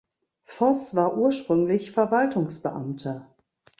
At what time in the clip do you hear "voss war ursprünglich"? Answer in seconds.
0.45-1.91